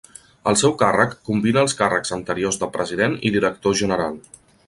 El 0.51 0.55
seu 0.61 0.71
càrrec 0.79 1.11
combina 1.29 1.61
els 1.65 1.75
càrrecs 1.83 2.15
anteriors 2.17 2.59
de 2.63 2.71
president 2.79 3.21
i 3.31 3.35
director 3.39 3.79
general. 3.85 4.19